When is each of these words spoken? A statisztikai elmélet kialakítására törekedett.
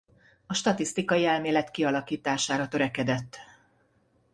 A 0.45 0.53
statisztikai 0.53 1.25
elmélet 1.25 1.71
kialakítására 1.71 2.67
törekedett. 2.67 3.37